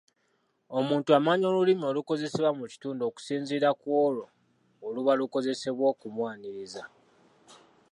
Omuntu 0.77 1.09
amanya 1.17 1.45
olulimi 1.51 1.83
olukozesebwa 1.91 2.51
mu 2.59 2.65
kitundu 2.71 3.01
okusinziira 3.05 3.69
ku 3.79 3.87
olwo 4.05 4.25
olubalukozeseddwa 4.87 5.85
okumwaniriza. 5.93 6.83